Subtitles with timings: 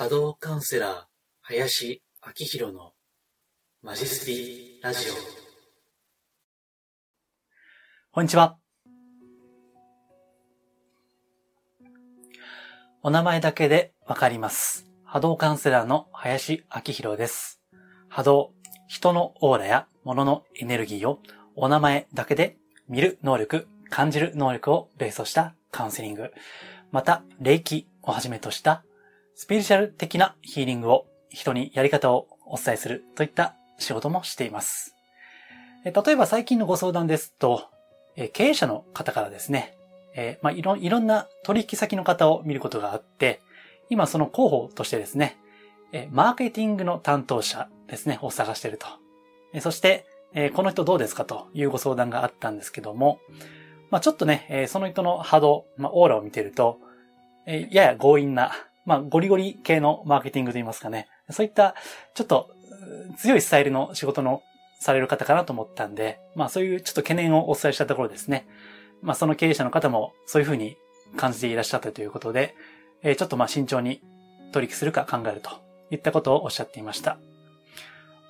[0.00, 1.02] 波動カウンセラー、
[1.42, 2.92] 林明宏の
[3.82, 5.12] マジスピラジオ。
[8.10, 8.56] こんにちは。
[13.02, 14.86] お名前だけでわかります。
[15.04, 17.60] 波動カウンセラーの林明宏です。
[18.08, 18.52] 波動、
[18.88, 21.20] 人のオーラや物のエネルギーを
[21.56, 22.56] お名前だけで
[22.88, 26.32] 見る能力、感じる能力をベースとしたカウンセリング、
[26.90, 28.82] また、霊気をはじめとした
[29.40, 34.94] スピリチュアル的なヒーリングを人にやり方をお伝えするといった仕事もしています。
[35.82, 37.70] 例えば最近のご相談ですと、
[38.34, 39.78] 経営者の方からですね、
[40.14, 43.40] えまあ、いろ、いろんな取引先の方を見ることがあって、
[43.88, 45.38] 今その候補としてですね、
[46.10, 48.88] マーケティングの担当者ですね、を探していると。
[49.62, 50.04] そして、
[50.52, 53.20] この人どうですかというご相談があったんですけども、
[53.88, 56.78] まあ、ちょっとね、その人の波動、まあ、オーラを見てると、
[57.46, 58.52] やや強引な
[58.86, 61.08] まあ、ゴリゴリ系のマーケティングといいますかね。
[61.30, 61.74] そういった、
[62.14, 62.50] ちょっと、
[63.18, 64.42] 強いスタイルの仕事の
[64.80, 68.46] される方かなと思ったんで、まあそういうちょっと懸念をお伝えしたところですね。
[69.02, 70.76] まあその経営者の方もそういうふうに
[71.16, 72.54] 感じていらっしゃったということで、
[73.02, 74.00] えー、ちょっとまあ慎重に
[74.52, 75.50] 取引するか考えると
[75.90, 77.18] いったことをおっしゃっていました。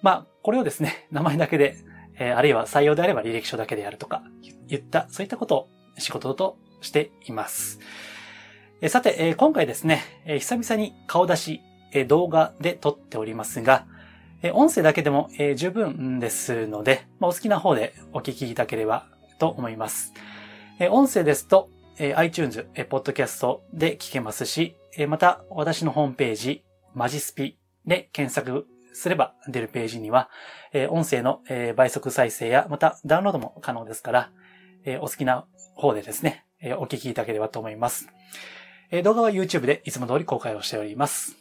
[0.03, 1.77] まあこれをですね、 名前だけで、
[2.19, 4.23] えー、あるいは採用であれば履歴書だけでやるとか
[4.67, 7.79] 言った、そういったことを仕事としています。
[8.89, 11.61] さて、今回ですね、久々に顔出し
[12.09, 13.87] 動画で撮っておりますが、
[14.55, 19.07] 音声だけでも十分ですので、お好きな方でお聞きいただければ
[19.39, 20.15] と思います。
[20.91, 21.69] 音声ですと
[22.17, 24.77] iTunes、Podcast で聞けますし、
[25.09, 26.65] また私のホームページ、
[26.95, 30.31] マジスピで検索すれば出るページには、
[30.89, 31.43] 音声の
[31.77, 34.31] 倍速再生やまたダウンロードも可能ですから、
[35.01, 36.47] お好きな方でですね、
[36.79, 38.09] お聞きいただければと思います。
[38.93, 41.37] え動画は YouTube でいつも通り公開をしております。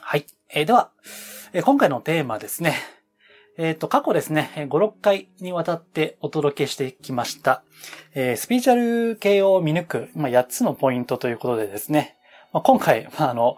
[0.00, 0.26] はい。
[0.50, 0.90] えでは、
[1.54, 2.74] え今回のテーマですね。
[3.56, 7.62] えっ、と、過去ですね、5、6回にわたってお届けしてきました、
[8.14, 12.16] えスピーチャル系を見抜く、まあ、8つのポイントということでですね、
[12.52, 13.56] まあ、今回、まあ、あの、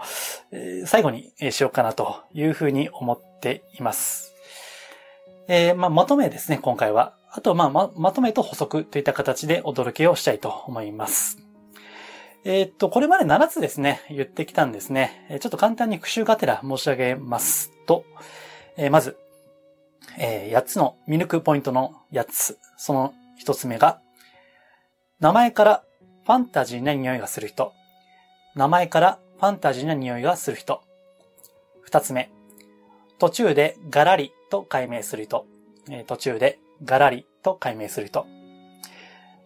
[0.53, 4.35] え最後にしようかなというふうに思っています。
[5.49, 7.15] えー、まあ、まとめですね、今回は。
[7.31, 11.46] あと、まあ、ま、まとめと補足といった形でお届けをしたいと思います。
[12.49, 15.27] えー、っと、これまで7つですね、言ってきたんですね。
[15.41, 18.05] ちょっと簡単に復習がてら申し上げますと、
[18.77, 19.17] えー、まず、
[20.17, 22.59] えー、8つの見抜くポイントの8つ。
[22.77, 23.15] その
[23.45, 24.01] 1つ目が、
[25.19, 25.83] 名前から
[26.25, 27.73] ファンタジーな匂いがする人。
[28.55, 30.83] 名前からファンタジーな匂いがする人。
[31.91, 32.31] 2つ目、
[33.19, 35.47] 途中でガラリと解明する人。
[35.91, 38.25] え途中でガラリと解明する人。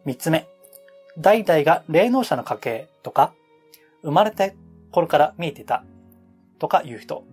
[0.05, 0.47] 3つ目、
[1.19, 3.33] 代々が霊能者の家系とか、
[4.03, 4.51] 生まれた
[4.91, 5.85] 頃から見えてた
[6.59, 7.25] とか言う人。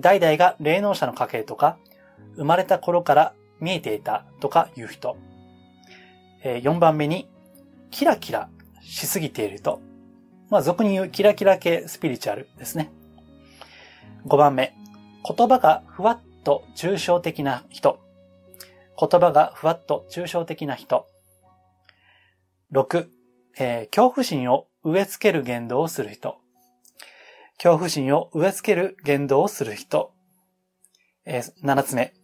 [0.00, 1.76] 代々が霊能者の家系とか、
[2.36, 5.16] 生まれた頃から見えていたとか言う人。
[6.44, 7.28] 4番目に、
[7.90, 8.48] キラキラ
[8.80, 9.80] しすぎていると。
[10.50, 12.90] まあ、俗に言うキラキラ系スピリチュアルですね。
[14.26, 14.74] 5番目、
[15.24, 17.98] 言葉がふわっと抽象的な人。
[18.98, 21.06] 言葉がふわっと抽象的な人。
[22.72, 23.06] 6、
[23.58, 26.38] えー、恐怖心を植え付ける言動をする人。
[27.56, 30.14] 恐怖心を植え付ける言動をする人。
[31.26, 32.14] えー、7つ目。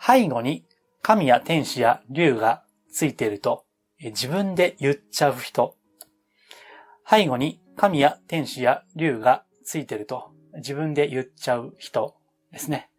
[0.00, 0.64] 背後に
[1.00, 3.64] 神や天使や竜がついていると、
[3.98, 5.76] えー、自分で言っちゃう人。
[7.08, 12.14] 背後に神や天使や竜がついていると、自分で言っちゃう人
[12.52, 12.90] ですね。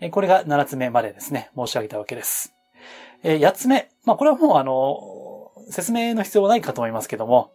[0.00, 2.54] え、これが7つ目までですね、申し上げたわけです。
[3.22, 3.90] え、8つ目。
[4.04, 5.31] まあ、これはもうあの、
[5.70, 7.52] 説明の必要はないかと思いますけども、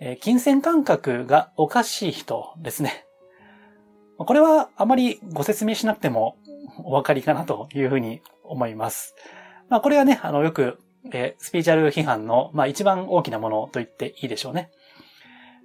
[0.00, 3.04] え、金銭感覚がおかしい人ですね。
[4.18, 6.36] これはあまりご説明しなくても
[6.78, 9.14] お分かりかなというふうに思います。
[9.68, 10.78] まあこれはね、あのよく、
[11.12, 14.70] え、スピーチャル批判の、まあ一番大きなものと言っていいでしょうね。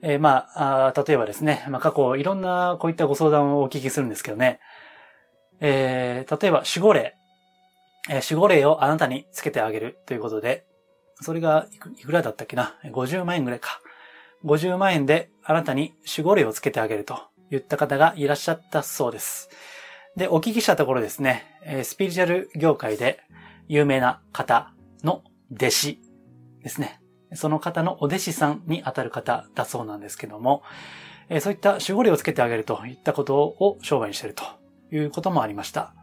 [0.01, 4.59] えー、まあ例えばですね、まあ過去いろんなこういったご相談をお聞きするんですけどね。
[5.59, 7.15] えー、例えば守護霊。
[8.09, 10.65] えー、守護霊をあなたにつけてあげるということで、
[11.23, 11.67] それが
[11.99, 13.81] いくらだったっけな ?50 万円ぐらいか。
[14.45, 17.17] 50万円であなたに守護霊をつけてあげると
[17.49, 19.49] 言った方がいらっしゃったそうです。
[20.15, 21.45] で、お聞きしたところですね、
[21.83, 23.21] スピリチュアル業界で
[23.67, 24.73] 有名な方
[25.03, 25.99] の弟子
[26.61, 26.99] ですね。
[27.33, 30.61] その方のお弟子さんにあたる方だそうなんですけども、
[31.39, 34.43] そういった守護霊をつけてあげるといったことを商売にしていると
[34.91, 35.95] いうこともありました。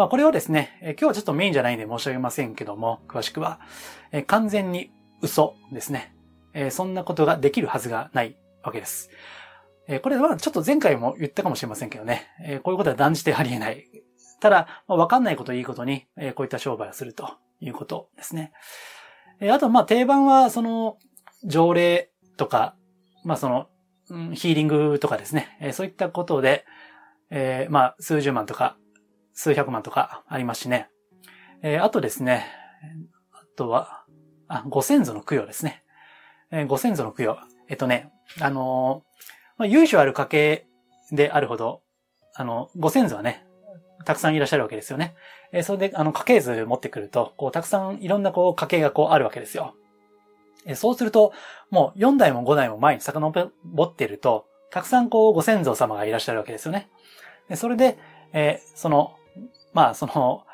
[0.00, 3.60] まあこれはですね、今日はちょっとメインじゃないんで申し上げませんけども、詳しくは、
[4.28, 6.16] 完全に嘘ですね。
[6.70, 9.10] そんなことができるはずがないわけです。
[10.02, 12.28] これはちょっと前回も言ったかもしれませんけどね、
[12.62, 13.84] こういうことは断じてありえない。
[14.40, 18.52] ただ、わかんないこといいことに、こういった商売をするということですね。
[19.50, 20.96] あと、まあ定番は、その、
[21.44, 22.74] 条例とか、
[23.22, 23.66] まあその、
[24.32, 26.64] ヒーリングとかですね、そういったことで、
[27.28, 28.78] えーまあ数十万とか、
[29.40, 30.90] 数百万とかありますしね。
[31.62, 32.46] えーあとですね、
[33.32, 34.04] あとは、
[34.48, 35.82] あ、ご先祖の供養ですね。
[36.50, 37.38] えーご先祖の供養。
[37.70, 40.66] えっとね、あのーまあ、由緒ある家系
[41.10, 41.80] であるほど、
[42.34, 43.46] あの、ご先祖はね、
[44.04, 45.14] たくさんいらっしゃるわけですよね。
[45.52, 49.74] えーそれで、あの、家系図持ってくると、こう、たくさんいろんなこう、家系がこう、あるわけですよ。
[50.66, 51.32] えーそうすると、
[51.70, 53.50] もう4代も5代も前に遡
[53.84, 56.90] っていると、たくさんこう、ご先祖様がいらっしゃるわけですよね。
[57.48, 57.96] でそれで、
[58.34, 59.16] えーその、
[59.72, 60.44] まあ、その、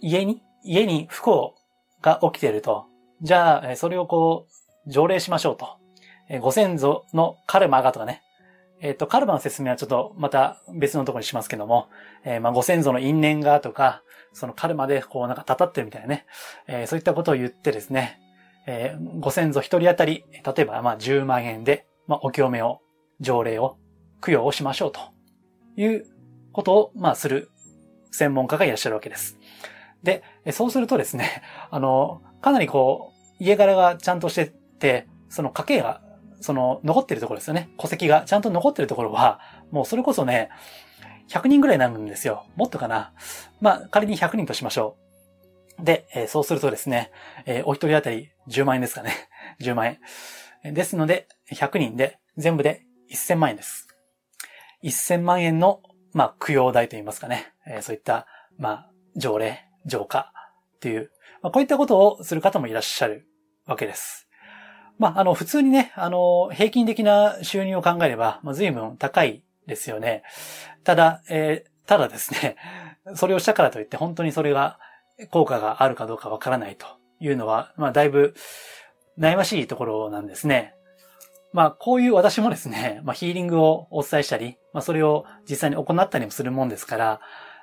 [0.00, 1.54] 家に、家に不幸
[2.02, 2.86] が起きていると、
[3.22, 4.46] じゃあ、それをこ
[4.86, 5.78] う、条例しましょうと。
[6.40, 8.22] ご先祖のカルマがとかね。
[8.80, 11.88] えっ、と、カルマの説明はちょっとまた別のところにしますけども、
[12.24, 14.02] えーまあ、ご先祖の因縁がとか、
[14.32, 16.26] そのカルマでこうなんかたたってるみたいなね、
[16.66, 18.20] えーそういったことを言ってですね、
[18.66, 22.80] えご先祖一人当たり、例えばまあ10万円で、まあ、お清めを、
[23.20, 23.78] 条例を、
[24.20, 25.00] 供養をしましょうと。
[25.76, 26.06] いう
[26.52, 27.50] ことを、まあ、する
[28.16, 29.38] 専門家がいらっしゃるわけです。
[30.02, 30.22] で、
[30.52, 34.46] そうするとですね、 あの、かなりこう、家柄がちゃんとして
[34.78, 36.00] て、その家系が、
[36.40, 37.70] その、残ってるところですよね。
[37.78, 39.40] 戸籍がちゃんと残ってるところは、
[39.70, 40.50] もうそれこそね、
[41.28, 42.46] 100人ぐらいになるんですよ。
[42.56, 43.12] もっとかな。
[43.60, 44.96] まあ、仮に100人としましょ
[45.80, 45.84] う。
[45.84, 47.10] で、えーそうするとですね、
[47.44, 49.12] えーお一人当たり10万円ですかね。
[49.60, 49.98] 10万
[50.62, 50.74] 円。
[50.74, 53.88] ですので、100人で全部で1000万円です。
[54.82, 55.80] 1000万円の、
[56.16, 57.52] まあ、供養代といいますかね。
[57.66, 58.26] えーそういった、
[58.58, 60.32] まあ、条例、浄化
[60.76, 61.10] っていう、
[61.42, 63.28] まあ、こういったことをする方もいらっしゃる
[63.66, 64.26] わけです。
[64.98, 70.22] まあ、あの、普通にね、あの、平均的な収入を考えれば、まあ、随分高いですよね。
[70.84, 72.56] ただ、えーただですね、
[73.14, 74.78] それをしたからといって本当にそれが
[75.30, 76.86] 効果があるかどうかわからないと
[77.20, 78.34] いうのは、まあ、だいぶ
[79.18, 80.74] 悩ましいところなんですね。
[81.52, 87.20] まあ、こういう私もですね、 まあ、ヒーリングをお伝えしたり、まあ、それを実際に行ったりもするもんですから、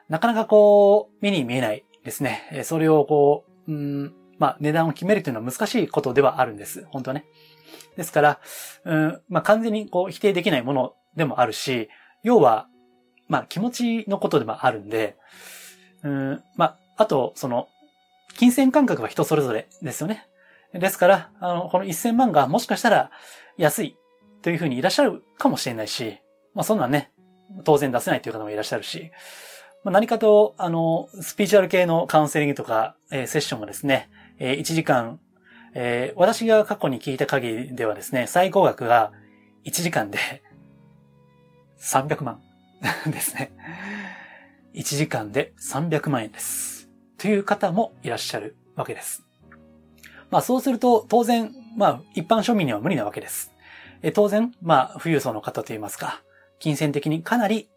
[0.10, 2.62] なかなかこう、目に見えないですね。
[2.64, 6.86] それをこう、うん、まあ、値段を決めるというのは難しいことではあるんです。
[6.92, 7.26] 本当はね。
[7.96, 8.40] ですから、
[8.86, 11.90] うん、まあ、完全にこう、否定できないものでもあるし、
[12.24, 12.68] 要は、
[13.28, 13.72] まあ、気持
[14.04, 15.18] ちのことでもあるんで、
[16.04, 17.68] うん、まあ、あと、その、
[18.36, 20.28] 金銭感覚は人それぞれですよね。
[20.74, 23.12] ですから、あの、この1000万がもしかしたら
[23.58, 23.98] 安い
[24.42, 26.18] というふうにいらっしゃるかもしれないし、
[26.54, 27.12] まあそんなんね、
[27.64, 29.12] 当然出せないという方もいらっしゃるし、
[29.84, 34.10] まあ、何かと、あの、スピーチュアル系のカウンセリングとか、えーセッションもですね、
[34.40, 35.20] えー1時間、
[35.76, 39.12] えー私が過去に聞いた限りではですね、最高額が
[39.66, 40.20] 1時間で
[41.80, 42.42] 300万
[43.12, 43.52] ですね。
[44.74, 46.90] 1時間で300万円です。
[47.18, 49.24] という方もいらっしゃるわけです。
[50.34, 53.52] まあそうすると当然、まあ一般庶民には無理なわけです。
[54.02, 56.24] え当然、まあ富裕層の方といいますか、
[56.58, 57.70] 金銭的にかなり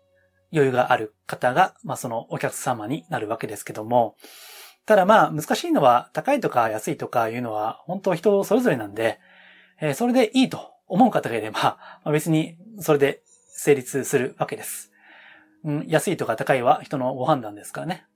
[0.54, 4.16] 余裕がある方が、まあそのお客様になるわけですけども、
[4.86, 9.20] ただまあ難しいのは高いとか安いとかいうのは本当人それぞれなんで、
[9.78, 13.20] えそれでいいと思う方がいれば、まあ、別にそれで
[13.50, 14.92] 成立するわけです。
[15.62, 18.06] うん、安いとか高いは人のご判断ですからね。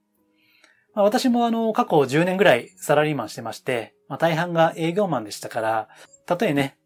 [0.93, 5.89] まあ、私もあの過去10年ぐらいサラリーマンしてまして、まあ、大半が営業マンでしたから、
[6.25, 6.77] たとえね、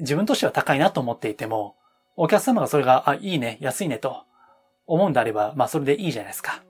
[0.00, 1.76] 自分としては高いなと思っていても、
[2.16, 4.24] お客様がそれが、あ、いいね、安いねと
[4.86, 6.62] 思うんであれば、まあそれでいいじゃないですか。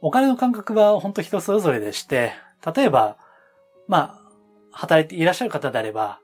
[0.00, 2.32] お金の感覚は本当人それぞれでして、
[2.74, 3.16] 例えば、
[3.88, 4.20] まあ、
[4.72, 6.20] 働いていらっしゃる方であれば、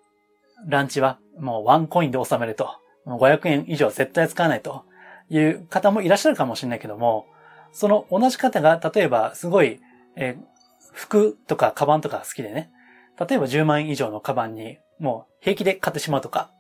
[0.67, 2.71] ランチはもうワンコインで収めると、
[3.07, 4.85] 500円以上絶対使わないと
[5.31, 7.27] いう方もいらっしゃるかもしれないけども、
[7.73, 9.81] その同じ方が、例えばすごい、
[10.17, 10.51] えー
[10.93, 12.71] 服とかカバンとか好きでね、
[13.19, 16.51] 例えば10万円以上のカバンにもう平気で買ってしまうとか、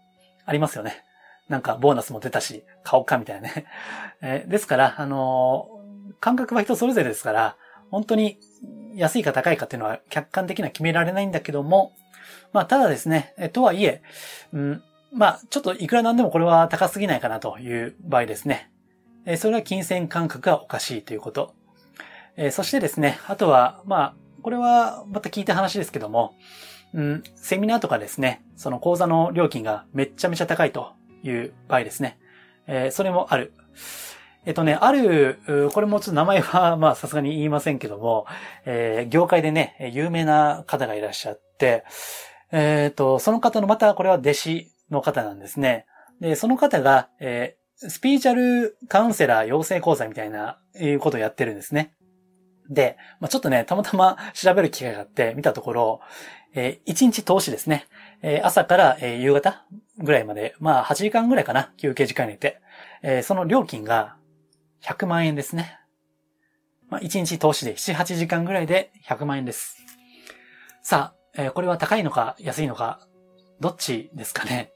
[0.46, 1.04] ありますよね。
[1.48, 3.66] なんかボーナスも出たし、買おうかみたいなね。
[4.22, 5.80] えーですから、あのー
[6.18, 7.56] 感覚は人それぞれですから、
[7.90, 8.38] 本当に
[8.94, 11.92] 安いか高いかっていうのは客観的には決められないんだけども、
[12.52, 14.02] まあ、ただですね、えとはいえ、
[14.52, 18.69] うん、まあ、ちょっといくらなんでもこれは高すぎないかなという場合ですね。
[19.26, 21.54] えそれは金銭感覚がおかしいということ。
[22.36, 26.34] えそしてですね、あとは、まあ、これはまた聞いた話ですけども、
[26.94, 32.18] うん、セミナーとかですね、その講座の料金がめっちゃめちゃ高いという場合ですね。
[32.66, 33.52] えーそれもある。
[34.46, 35.38] えっとね、ある、
[35.74, 38.26] これもちょっと名前は、 まあさすがに言いませんけども、
[38.64, 41.84] えー業界でね、有名な方がいらっしゃって、
[42.52, 45.86] えっと、その方のまたこれは弟子の方なんですね。
[46.20, 51.94] で、その方が、えー、スピーチャルカウンセラー養成講座みたいな、いうことをやってるんですね。
[52.68, 56.00] で、まあ、ちょっとね、たまたま調べる機会があって見たところ、
[56.54, 57.86] えー、1日投資ですね。
[58.22, 59.64] えー、朝から、えー、夕方
[59.98, 62.60] ぐらいまで、まあ8時間ぐらいかな、休憩時間に入れて、
[63.02, 64.16] えー、その料金が
[64.82, 65.78] 100万円ですね。
[66.88, 69.78] まあ1日投資で7、8時間ぐらいで100万円です。
[70.82, 73.00] さあ、えー、これは高いのか安いのか、
[73.60, 74.72] どっちですかね。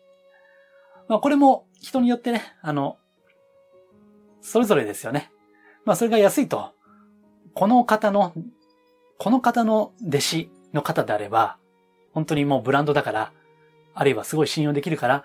[1.09, 2.97] まあこれも人によってね、あの、
[4.41, 5.31] それぞれですよね。
[5.85, 6.73] まあそれが安いと、
[7.53, 8.33] この方の、
[9.19, 11.59] この方の弟子の方であれば、
[12.13, 13.33] 本当にもうブランドだから、
[13.93, 15.25] あるいはすごい信用できるから、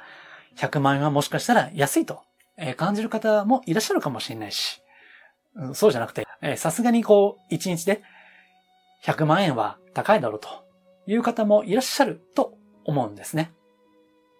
[0.57, 2.23] 100万円はもしかしたら安いと
[2.75, 4.81] 感じる方もいらっしゃるかもしれないし、
[5.73, 8.03] そうじゃなくて、さすがにこう、1日で
[9.03, 10.49] 100万円は高いだろうと
[11.07, 13.53] いう方もいらっしゃると思うんですね。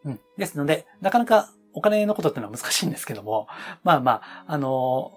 [0.04, 0.20] うん。
[0.38, 3.48] ですので、なかなかお金のことってのは難しいんですけども、
[3.84, 5.12] まあまあ、あの、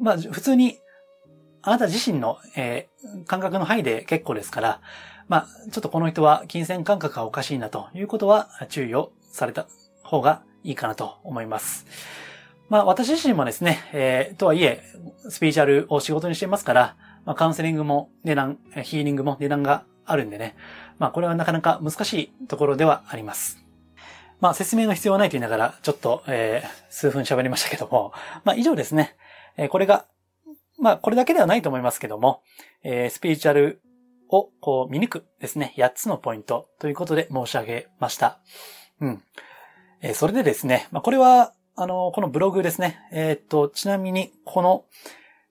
[0.00, 0.78] まあ普通に、
[1.62, 4.80] あなた自身の、えー、感覚の範囲で結構ですから、
[5.28, 9.66] まあ、ちょっとこの人は金銭感覚がおかしいなということは注意をされた
[10.02, 11.86] 方がいいかなと思います。
[12.68, 14.82] まあ私自身もですね、えー、とはいえ、
[15.28, 20.56] スピーチャルを仕事にしていますから、まあカウンセリングも値段、ヒーリングも値段があるんでね、
[20.98, 23.67] まあこれはなかなか難しいところではあります。
[24.40, 28.12] まあ説明の必要はないと言いながら、ちょっと、えー、数分喋りましたけども、
[28.44, 29.16] まあ以上ですね。
[29.56, 30.06] えー、これが、
[30.78, 32.42] まあこれだけではないと思いますけども、
[32.82, 33.80] えー、スピーチャル
[34.28, 38.40] をこう見抜くですね、8つのポイントということで申し上げました。
[39.00, 39.22] うん。
[40.00, 43.00] えー、それでですね、まあ、これは、あの、このブログですね。
[43.12, 44.84] えー、っと、ちなみに、この、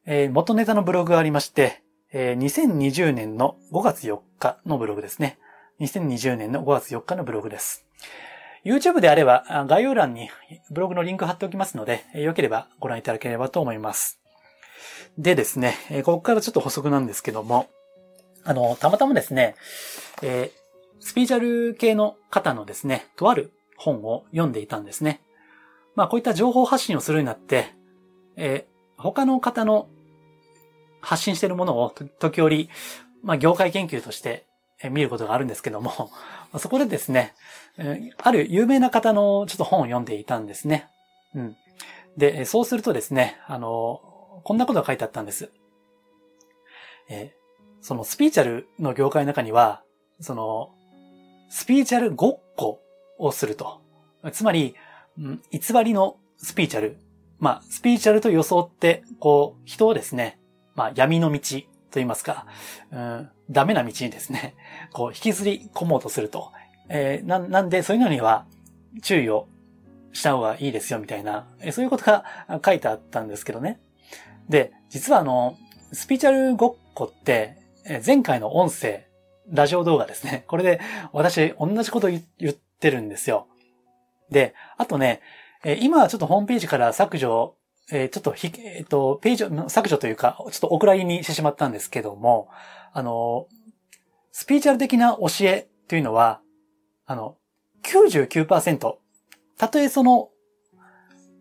[0.06, 5.38] えー、元ネタのブログがありまして、えー、2020年の5月4日のブログですね。
[5.82, 7.86] 2020年の5月4日のブログです。
[8.68, 10.30] YouTube であれば、概要欄に
[10.72, 14.20] ブログのリンク貼っておきますので、よければご覧いただければと思います。
[15.18, 17.70] でですね、ここからちょっと補足なんですけども、
[18.44, 19.56] あの、たまたまですね、
[20.22, 25.22] えー、スピーチャル系の方のですね、とある本を読んでいたんですね。
[25.96, 27.74] まあこういった情報発信をするようになって、
[28.36, 29.88] えー、他の方の
[31.00, 32.70] 発信しているものを時折、
[33.24, 34.47] まあ業界研究として
[34.84, 36.12] 見ることがあるんですけども、
[36.60, 37.34] そこでですね、
[38.22, 40.88] ある有名な方のちょっと本を読んでいたんですね。
[41.36, 41.58] うん。
[42.18, 45.52] で、そうするとですね、あの、こんなことが書いてあったんです。
[47.10, 47.34] え
[47.82, 49.84] そのスピーチャルの業界の中には、
[50.20, 50.72] その、
[51.50, 52.82] スピーチャルごっこ
[53.18, 53.82] をすると。
[54.32, 54.76] つまり、
[55.18, 56.98] 偽りのスピーチャル。
[57.40, 60.40] まあ、スピーチャルと装って、こう、人をですね、
[60.76, 62.46] まあ、闇の道と言いますか、
[62.92, 64.56] うん、ダメな道にですね、
[64.94, 66.52] こう、引きずり込もうとすると。
[66.90, 68.46] えー、な、なんで、そういうのには
[69.02, 69.48] 注意を
[70.14, 72.26] した方がいいですよ、みたいな、えそういうことが
[72.66, 73.80] 書いてあったんですけどね。
[74.50, 75.58] で、実はあの、
[75.92, 77.58] スピーチャルごっこって、
[78.06, 79.08] 前回の音声、
[79.50, 80.44] ラジオ動画ですね。
[80.50, 80.82] これで
[81.14, 83.48] 私同じこと言ってるんですよ。
[84.30, 85.22] で、あとね、
[85.80, 87.56] 今はちょっとホームページから削除、
[87.92, 92.50] えちょっとひ、えっ、と、ページ削除というか、ちょっとお蔵入りにしてしまったんですけども、
[92.94, 93.48] あの、
[94.32, 96.42] スピーチャル的な教えというのは、
[97.06, 97.38] あの、
[97.84, 98.96] 99%、
[99.58, 100.30] たとえその、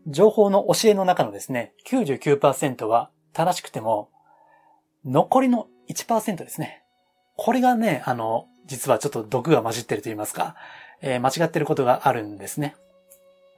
[0.06, 4.10] 情報の教えの中のですね、99%は正しくても、
[5.04, 6.82] 残りの1%ですね。
[7.36, 10.56] これがね、あの、実はちょっと毒が混じってると言いますか、
[11.00, 12.76] えー、間違ってることがあるんですね。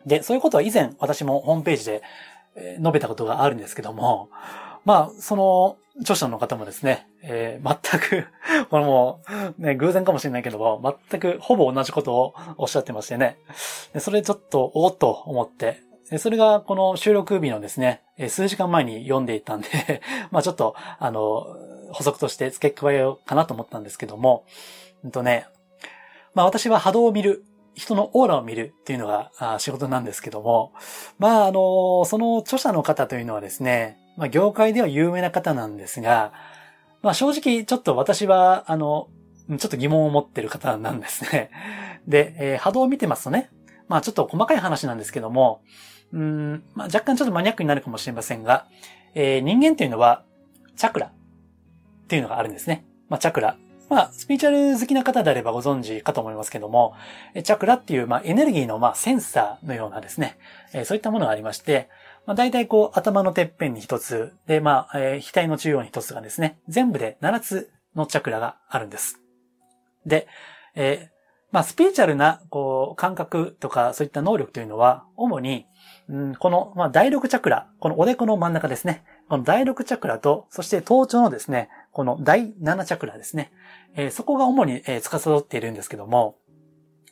[0.06, 2.02] で、そういうことは以前私もホームページで、
[2.78, 4.30] 述べたことがあるんですけども、
[4.84, 8.26] まあ、その、著者の方もですね、えー、全く、
[8.70, 9.20] これも、
[9.58, 13.38] ね、偶然かもしれないけども、全くほぼ同じことをおっしゃってましてね。
[13.98, 15.80] それちょっと、おっと思って、
[16.18, 19.68] それがこの収録日のですね、数時間前に読んでいたんで
[20.30, 21.46] まあちょっと、あの、
[21.92, 24.44] 補足として付け加えようかなと思ったんですけども、
[25.04, 25.46] うんとね、
[26.34, 30.72] まあ私は波動を見る、人のオーラを見るっていうのが仕事なんですけども、
[31.18, 36.32] まああの、その著者の方というのはですね、まあ業界では有名な方なんですが、
[37.00, 39.08] まあ正直ちょっと私は、あの、
[39.48, 41.50] ちょっと疑問を持ってる方なんですね。
[42.06, 43.50] で、えー、波動を見てますとね、
[43.88, 45.62] まあちょっと細かい話なんですけども、
[46.12, 48.66] うん、まあ若干ちょっとマニアックになるかもしれませんが、
[49.14, 50.24] えー、人間というのは、
[50.76, 51.10] チャクラ、っ
[52.08, 52.86] ていうのがあるんですね。
[53.08, 53.58] まあ、チャクラ。
[53.90, 56.94] まあ、スピーチャル好きな方であればご存知かと思いますけども、
[57.42, 60.38] チャクラっていう、まあ、エネルギーの、まあ、センサーのようなですね、
[60.72, 61.88] えー、そういったものがありまして、
[62.28, 69.22] まあ、大体こう、頭のてっぺんに一つ、で、まあ、えー、額の中央に一つがですね、全部で7つのチャクラがあるんです。
[70.04, 70.28] で、
[70.74, 71.08] えー、
[71.52, 75.64] まあ、スピーチャルな、こう、感覚とか、そういった能力というのは、主に、
[76.10, 79.04] うん、この、まあ、第6チャクラ、このおでこの真ん中ですね。
[79.30, 83.52] この第6チャクラと、そして頭頂のですね、この第7チャクラですね。
[83.94, 86.36] えー、そこが主に、えー、司っているんですけども、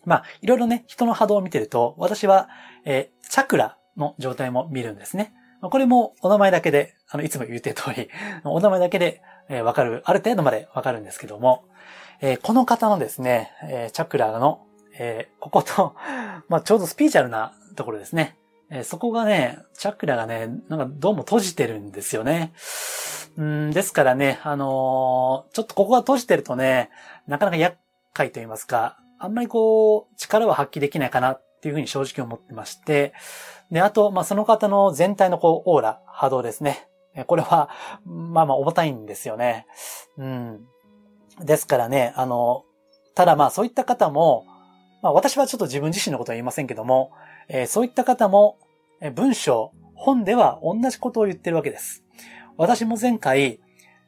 [0.05, 2.51] まあ、いろいろね、人の波動を見てると、私は、
[2.85, 5.33] えー、チャクラの状態も見るんですね。
[5.63, 8.09] これもお名前だけで、あの、いつも言ってる通り、
[8.45, 11.65] お名前だけで、えー、わかる、ある程度までわかるんですけども、
[12.21, 14.67] え、この方のですね、え、チャクラの、
[14.99, 15.95] え、ここと、
[16.49, 18.37] まあ、ちょうどスピーチャルなところですね。
[18.71, 22.53] え、そこがね、チャクラがね、なんかどうも閉じてるんですよね。
[23.37, 26.91] うんですからね、あのー、ちょっとここが閉じてるとね、
[27.27, 27.77] なかなか厄
[28.15, 33.13] 介と言いますか、あんまりこう、力は発揮できないかなっっていうふうに正直思ってまして、
[33.71, 36.89] で、あと、まあ、その方の全体のこう、オーラ、波動ですね。
[37.25, 37.71] これは、
[38.05, 39.67] まあまあ重たいんですよね。
[40.19, 40.67] うん。
[41.41, 42.65] ですからね、あの、
[43.15, 44.45] ただまあそういった方も、
[45.03, 47.13] まあ私はちょっと自分自身のことは言いませんけども、
[47.49, 48.59] えー、そういった方も、
[49.01, 52.05] え文章、本では同じことを言ってるわけです。
[52.59, 53.61] 私も前回、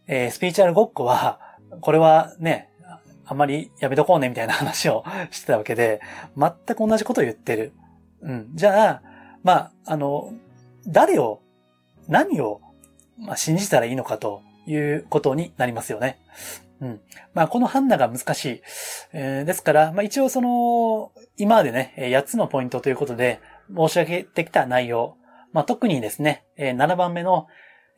[0.06, 1.40] えー、スピーチュアルごっこは、
[1.80, 2.70] これはね、
[3.28, 6.00] あんまりやめとこうねみたいな話をしてたわけで、
[6.37, 7.73] 全く同じことを言ってる。
[8.23, 8.50] うん。
[8.54, 9.02] じゃあ、
[9.44, 10.32] まあ、あの、
[10.87, 11.40] 誰を、
[12.08, 12.61] 何を、
[13.18, 16.18] まあ、信じたらいいのかということになりますよね。
[16.80, 17.00] うん。
[17.35, 18.62] まあ、この判断が難しい。
[19.12, 23.40] えー、ですから、まあ一応その、今までね、8つのポイントということで
[23.76, 25.16] 申し上げてきた内容。
[25.52, 27.47] まあ特にですね、7番目の、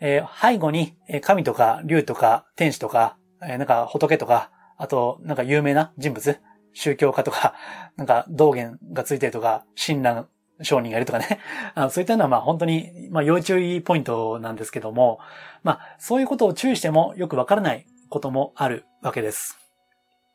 [0.01, 6.41] えー、背後に神とか竜とか天使とか、えー、なんか仏とか、あと、なんか有名な人物、
[6.73, 7.55] 宗教家とか、
[7.97, 10.27] なんか道元がついてるとか、親鸞
[10.63, 11.39] 商人がいるとかね。
[11.77, 15.21] あのそういったのはまあ本当に、まあ要注意ポイントなんですけども、
[15.63, 19.59] まあそういうことを注意してもよくわからないこともあるわけです。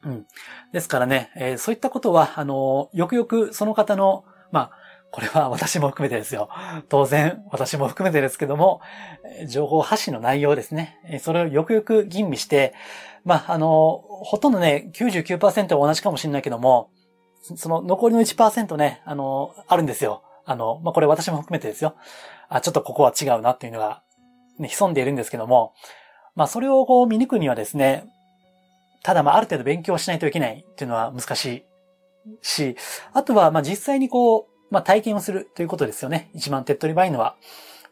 [0.04, 0.28] うん。
[0.72, 4.72] ですからね、えー、そういったことは、あの、よくよくその方の、まあ、
[5.12, 6.50] これは私も含めてですよ。
[6.90, 8.82] 当然、私も含めてですけども、
[9.48, 11.20] 情報発信の内容ですね。
[11.22, 12.74] それをよくよく吟味して、
[13.24, 16.89] まあ、あの、ほとんどね、99%は同じかもしれないけども、
[17.56, 20.24] その残りの1%ね、あの、あるんですよ。
[20.46, 21.96] あの、まあ、これ私も含めてですよ。
[22.50, 24.04] あ、ちょっとここは違うなっていうのが、
[24.60, 25.74] ね、潜んでいるんですけども、
[26.36, 28.06] まあ、それをこう見抜くにはですね、
[29.04, 31.63] ただまあ、ある程度勉強しないといけないっていうのは難しい
[32.41, 32.76] し、
[33.13, 36.30] あとはまあ実際にこう、まあ体験をするということですよね。
[36.34, 37.36] 一番手っ取り早いのは。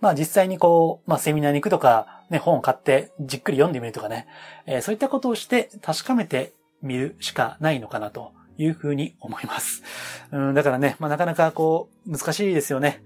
[0.01, 4.27] まあ実際にこう、まあセミナーに行くとか、ね、本を買ってじっくり読んでみるとかね、
[4.65, 9.83] えー、そういったことをして確かめてみるしかないのかなというふうに思います。
[10.31, 13.03] うん、だからね、まあなかなかこう、難しいですよね。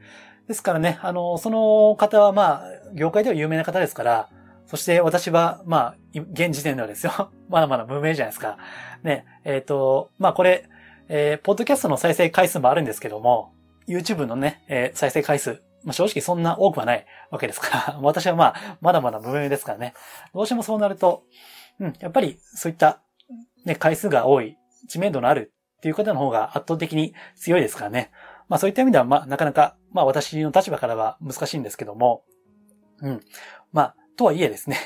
[0.47, 4.30] ですからね、あの、その方はまあ、業界では有名な方ですから、
[4.65, 7.32] そして私は、まあ、現時点ではですよ。
[7.49, 8.58] まだまだ無名じゃないですか。
[9.03, 10.69] ね、えっ、ー、と、まあこれ、
[11.10, 13.53] えー、ポッドキャストの再生回数もあるんですけども、
[13.88, 19.93] YouTube のね、えー、再生回数、まあ正直そんな多くはないわけですから、 私はまあ、まだまだ無名ですからね。
[20.34, 21.23] どうしてもそうなると、
[21.80, 23.02] うん、やっぱりそういった、
[23.65, 28.12] ね、回数が多い、知名度のあるっていう方の方が圧倒的に強いですからね。
[28.47, 32.23] まあそういった意味では、まあなかなか、まあ私の立場からは難しいんですけども、
[33.02, 33.21] うん。
[33.71, 34.78] まあ、とはいえですね、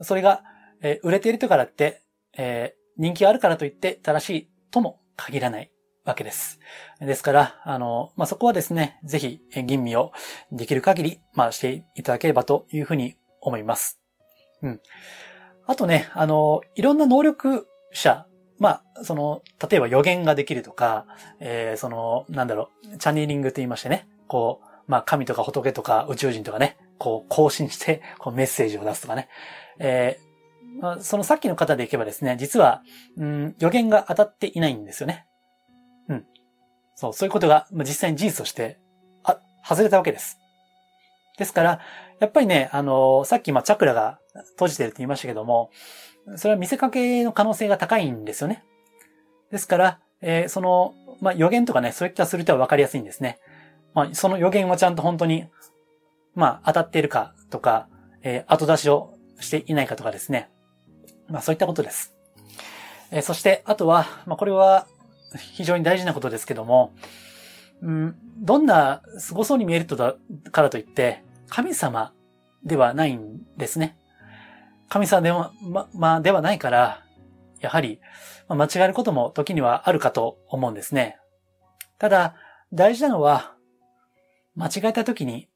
[0.00, 0.42] それが、
[0.80, 2.02] えー、売れているからって、
[2.36, 5.70] えー、人気があるからといって正しいとも限らない
[6.08, 6.58] わけです。
[7.00, 10.12] ですから、あの、まあ、そこはですね、ぜひ、吟味を
[10.50, 14.00] できる限り、まあ、していただければというふうに思います。
[14.62, 14.80] うん。
[15.66, 18.26] あとね、あの、いろんな能力者、
[18.58, 21.06] まあ、その、例えば予言ができるとか、
[21.40, 29.28] えー、その、なんだろう、チャネリングと言いましてね、こう、まあ、神とか仏とか宇宙人とかね、こう、更新して、こう、メッセージを出すとかね。
[29.78, 32.82] えー、そのさっきの方でいけばですね、実は、
[33.18, 35.26] うん、予言が当たっていないんですよね。
[36.98, 38.80] そう、そういうことが、まあ、実際に事実として、
[39.22, 40.40] あ、外れたわけです。
[41.38, 41.80] ですから、
[42.18, 44.18] やっぱりね、あの、さっき、ま、チャクラが
[44.54, 45.70] 閉じてるって言いましたけども、
[46.34, 48.64] それは見せかけの可能性が高いんですよね。
[49.52, 53.38] ですから、えー、その、まあ、予言とかね、そういったするとは分かりやすいんですね。
[53.94, 55.46] まあ、その予言はちゃんと本当に
[56.34, 57.88] まあ、当たっているかとか、
[58.22, 60.50] えー、後出しをしていないかとかですね。
[61.28, 62.14] まあ、そういったことです。
[63.10, 64.86] えー、そして、あとは、まあ、これは
[65.36, 66.92] 非常に大事なことですけども、
[67.82, 70.16] うん、どんな凄そうに見えるとだ
[70.50, 72.12] からといって、神様
[72.64, 73.96] ではないんですね。
[74.88, 77.04] 神様では、ま、まあ、ではないから、
[77.60, 78.00] やはり、
[78.48, 81.18] 間違えることも時にはあるかと思うんですね。
[81.98, 82.34] ただ、
[82.72, 83.54] 大事なのは、
[84.54, 85.48] 間違えた時に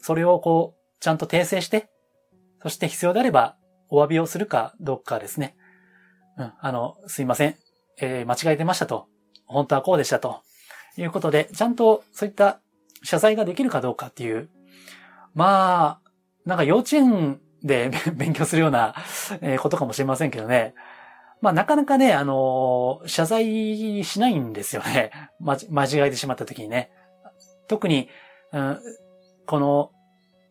[0.00, 1.90] それをこう、ちゃんと訂正して、
[2.62, 3.56] そして必要であれば、
[3.90, 5.56] お詫びをするかどうかですね。
[6.36, 7.56] うん、あの、すいません。
[8.00, 9.06] えー、間違えてましたと
[9.48, 10.42] 本当はこうでしたと
[10.96, 12.60] いうことで、ちゃんとそういった
[13.02, 14.48] 謝罪ができるかどうかっていう、
[15.34, 16.10] まあ、
[16.44, 18.94] なんか幼稚園で 勉強するような
[19.60, 20.74] ことかもしれませんけどね。
[21.40, 25.10] まあなかなかね、あの謝罪しないんですよね。
[25.38, 26.90] ま、間違えてしまった時にね。
[27.68, 28.08] 特に、
[28.52, 28.80] うん、
[29.46, 29.92] この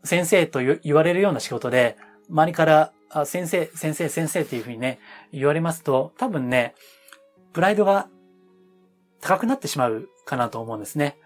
[0.04, 1.98] 先生と言われるような仕事で、
[2.30, 2.94] 周りから
[3.26, 5.00] 先生、先生、先生っていうふうにね、
[5.34, 6.74] 言われますと、多分ね、
[7.54, 8.08] プライドが
[9.22, 11.18] 高くなってしまうかなと思うんですね。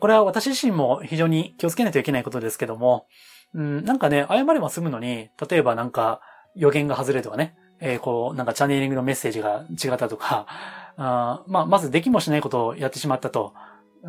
[0.00, 3.06] これは私自身も非常に気をつけないといけないことですけども、
[3.54, 6.20] うん、なんかね、謝れば済むのに、例えばなんか
[6.56, 10.46] 予言が外れとかね、えー、こう、なんかチャネリングのメッセージが違ったとか、
[10.96, 13.52] あまあ、まずできもしないことをやってしまったと、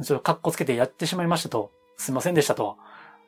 [0.04, 2.78] ちょっと格好つけてやってしまいましたと、すいませんでしたと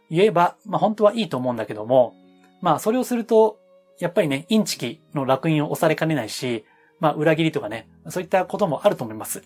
[0.10, 2.14] 言えば、まあ本当はいいと思うんだけども、
[2.62, 3.58] まあそれをすると、
[4.00, 6.66] やっぱりね、インチキの楽印を押されかねないし、
[7.00, 9.44] まあ裏切りとかね、そういったこともあると思います。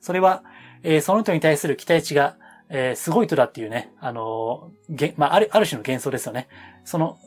[0.00, 0.42] それは、
[0.82, 2.36] えー、その人に対する期待値が、
[2.68, 6.48] えー、すごい人だっていうね、あのー、まあ、ある、ある種の幻想ですよね。
[6.84, 7.18] その、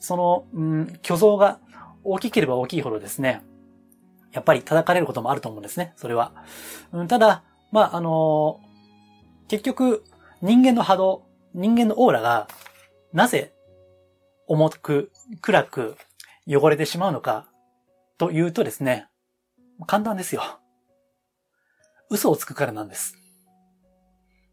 [0.00, 1.58] その、うん、虚像が
[2.04, 3.42] 大きければ大きいほどですね、
[4.32, 6.32] やっぱり叩かれることもあると思うんですね、それは。
[6.92, 7.42] うん、ただ、
[7.72, 10.04] まあ、あのー、結局、
[10.40, 12.48] 人間の波動、人間のオーラが、
[13.12, 13.52] なぜ、
[14.46, 15.96] 重く、暗く、
[16.46, 17.48] 汚れてしまうのか、
[18.18, 19.06] というとですね、
[19.86, 20.42] 簡単ですよ。
[22.10, 23.16] 嘘をつくからなんです。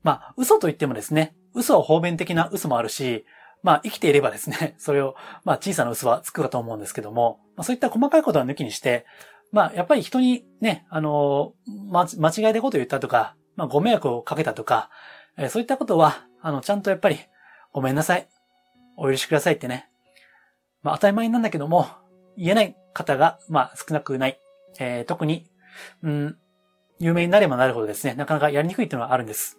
[0.03, 3.25] まあ、嘘と言ってもですね、嘘は方便的な嘘もあるし、
[3.63, 9.05] まあ、生きていればですね、 それを、まあ、小さな嘘はつくかと思うんですけども、まあ、そういった細かいことは抜きにして、
[9.51, 11.53] まあ、やっぱり人にね、あの、
[11.89, 14.89] ま、間違いでこと言ったとか、まあ、ご迷惑をかけたとか、
[15.38, 17.19] えー、そういったことは、あの、ちゃんとやっぱり、
[17.73, 18.27] ごめんなさい。
[18.97, 19.89] お許しくださいってね。
[20.82, 21.88] まあ、当たり前なんだけども、
[22.38, 24.39] 言えない方が、まあ、少なくない。
[24.79, 25.49] えー、特に、
[26.03, 26.38] うん、
[26.99, 29.58] 有名になればなるほどですね、なかなかやりにくいっていうのはあるんです。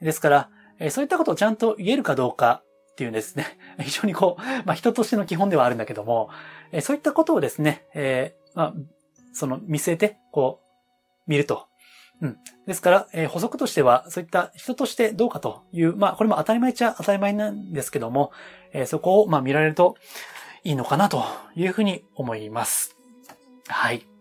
[0.00, 6.30] ですから、えー、そういったことをちゃんと言えるかどうかっていうんですね、 非常にこう、まあ、人としての基本ではあるんだけども、
[6.72, 8.74] えー、そういったことをですね、えー、まあ、
[9.32, 10.60] その見据えて、こ
[11.26, 11.66] う、見ると。
[12.20, 12.38] うん。
[12.66, 18.32] ですから、えー、補足としては、そういった人としてどうかという、まあ、これも当たり前っちゃ当たり前なんですけども、
[18.72, 19.96] えー、そこを、まあ、見られると
[20.64, 21.24] いいのかなと
[21.54, 22.96] いうふうに思います。
[23.68, 24.17] はい。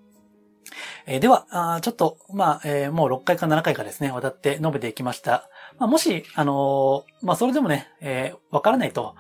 [1.10, 5.50] えー、では、ちょっと、まあ、えー、もう6回か7回かですね、渡って述べていきました。
[5.80, 9.16] まあ、もし、あのー、まあ、それでもね、えー、わからないと、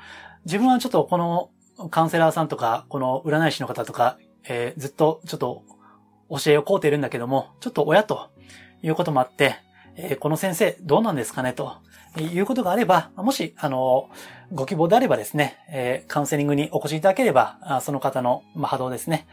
[0.45, 1.49] 自分はちょっとこの
[1.89, 4.17] カウンセラーさんとか、この占い師の方とか、
[4.49, 5.63] えー、ずっとちょっと
[6.29, 8.31] 教えを請うているんだけども、ちょっと親と
[8.83, 9.55] いうこともあって、
[9.95, 11.77] えー、この先生どうなんですかねと
[12.19, 14.09] いうことがあれば、もし、あの、
[14.51, 19.25] ご希望であればですね、えー、カウンセリングにお越しいただければ、その方の、波動ですね。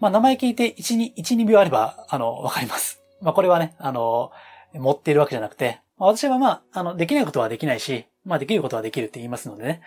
[0.00, 3.02] まあ、名前聞いて1、2、1、2秒あれば、あの、わかります。
[3.20, 4.30] まあ、これはね、あの、
[4.74, 9.82] 持っているわけじゃなくて、ま私はまあ、あの、できないことはできないし、まあ、できることはできるって言いますのでね。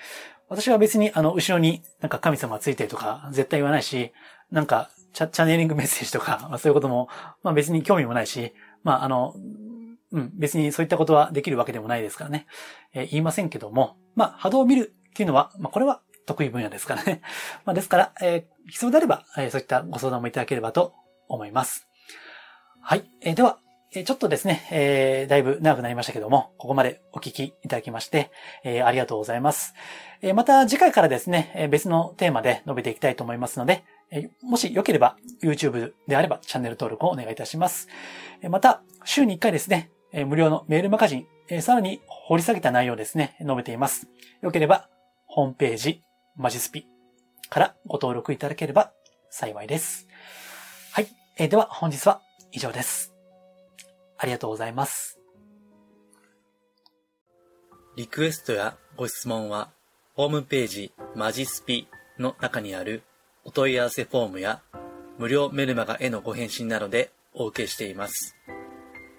[0.49, 4.11] 私は別に、あの、後ろになんか神様ついてるとか、絶対言わないし、
[4.51, 7.09] なんか、チャチャネリングメッセージとか、まあ、そういうことも、
[7.43, 9.35] まあ別に興味もないし、まああの、
[10.11, 12.47] うん、別にそういったことはできるわけでもないですからね。
[12.93, 17.21] えー、言いませんけども、まあ波動を見るっていうのは、まあこれは得意分野ですからね。
[17.65, 20.93] まあですから、えー、必要であれば、えー、そういったご相談もいただければと
[21.27, 21.87] 思います。
[22.81, 23.03] はい。
[23.21, 23.59] えー、では、
[23.93, 28.31] えちょっとですね、えー、だいぶ長くなりましたけども、ここまでお聞きいただきまして、
[28.63, 29.73] えー、ありがとうございます。
[30.21, 37.89] えー、また次回からですね、え別のテーマで述べていきたいと思いますので、えもしよければ YouTube であればチャンネル登録をお願いいたします。
[38.41, 44.07] えまた、週に1回ですね、え無料のメールマガジン、えさらに掘り下げた内容ですね、述べています。
[44.41, 44.87] よければ、
[45.25, 46.01] ホームページ、
[46.35, 46.85] マジスピ
[47.49, 48.91] からご登録いただければ
[49.29, 50.07] 幸いです。
[50.91, 51.07] はい。
[51.37, 53.13] えでは本日は以上です。
[54.17, 55.19] ありがとうございます。
[57.97, 59.69] リクエストやご質問は、
[60.15, 61.87] ホームページマジスピ
[62.19, 63.03] の中にある
[63.43, 64.61] お問い合わせフォームや
[65.17, 68.35] 無料メルマガへのご返信などでお受けしています。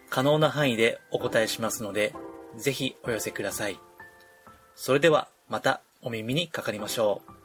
[0.09, 2.15] 可能な範囲でお答えしますので、
[2.57, 3.79] ぜひお寄せください。
[4.75, 7.42] それではまたお耳にかかりましょう。